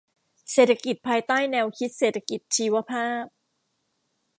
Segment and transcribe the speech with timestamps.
[0.51, 3.25] เศรษฐกิจภายใต้แนวคิดเศรษฐกิจชีวภาพ